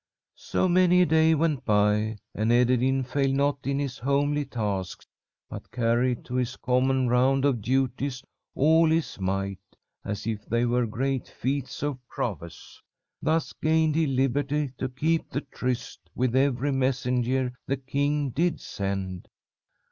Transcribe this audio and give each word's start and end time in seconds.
"So 0.41 0.67
many 0.67 1.03
a 1.03 1.05
day 1.05 1.35
went 1.35 1.63
by, 1.63 2.17
and 2.33 2.51
Ederyn 2.51 3.03
failed 3.05 3.35
not 3.35 3.59
in 3.67 3.77
his 3.77 3.99
homely 3.99 4.45
tasks, 4.45 5.05
but 5.47 5.69
carried 5.69 6.25
to 6.25 6.33
his 6.33 6.55
common 6.55 7.07
round 7.07 7.45
of 7.45 7.61
duties 7.61 8.23
all 8.55 8.89
his 8.89 9.19
might, 9.19 9.59
as 10.03 10.25
if 10.25 10.43
they 10.47 10.65
were 10.65 10.87
great 10.87 11.27
feats 11.27 11.83
of 11.83 11.99
prowess. 12.07 12.81
Thus 13.21 13.53
gained 13.53 13.93
he 13.95 14.07
liberty 14.07 14.73
to 14.79 14.89
keep 14.89 15.29
the 15.29 15.41
tryst 15.41 15.99
with 16.15 16.35
every 16.35 16.71
messenger 16.71 17.53
the 17.67 17.77
king 17.77 18.31
did 18.31 18.59
send. 18.59 19.27